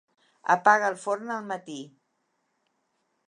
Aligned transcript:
Apaga 0.53 0.87
el 0.93 0.97
forn 1.03 1.29
al 1.35 1.45
matí. 1.51 1.77